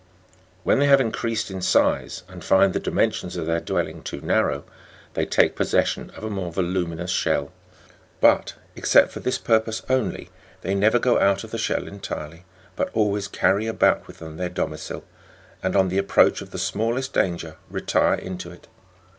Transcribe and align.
When 0.63 0.79
they 0.79 0.87
have 0.87 0.99
increased 0.99 1.51
in 1.51 1.61
size 1.61 2.23
and 2.27 2.43
find 2.43 2.73
the 2.73 2.79
dimen 2.79 3.13
sions 3.13 3.35
of 3.37 3.45
their 3.45 3.59
dwelling 3.59 4.01
too 4.01 4.19
narrow, 4.19 4.63
they 5.13 5.27
take 5.27 5.55
possession 5.55 6.09
of 6.15 6.23
a 6.23 6.29
more 6.31 6.51
voluminous 6.51 7.11
shell; 7.11 7.51
but, 8.19 8.55
except 8.75 9.11
for 9.11 9.19
this 9.19 9.37
purpose 9.37 9.83
only, 9.91 10.31
they 10.61 10.73
never 10.73 10.97
go 10.97 11.19
out 11.19 11.43
of 11.43 11.51
the 11.51 11.59
shell 11.59 11.87
entirely, 11.87 12.45
but 12.75 12.89
always 12.95 13.27
carry 13.27 13.67
about 13.67 14.07
with 14.07 14.17
them 14.17 14.37
their 14.37 14.49
domicil, 14.49 15.03
and 15.61 15.75
on 15.75 15.89
the 15.89 15.99
approach 15.99 16.41
of 16.41 16.49
the 16.49 16.57
smallest 16.57 17.13
danger 17.13 17.57
retire 17.69 18.15
into 18.15 18.49
it. 18.49 18.67